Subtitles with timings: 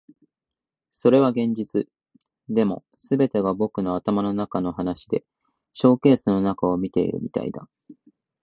[0.89, 1.87] それは現実。
[2.49, 5.23] でも、全てが僕の頭の中の話で
[5.73, 7.69] ショーケースの中を見ているみたいだ。